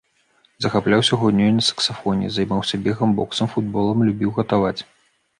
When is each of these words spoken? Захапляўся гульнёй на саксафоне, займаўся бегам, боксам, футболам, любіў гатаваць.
Захапляўся 0.65 1.17
гульнёй 1.23 1.51
на 1.57 1.65
саксафоне, 1.67 2.29
займаўся 2.37 2.79
бегам, 2.87 3.13
боксам, 3.19 3.51
футболам, 3.57 3.97
любіў 4.07 4.33
гатаваць. 4.39 4.81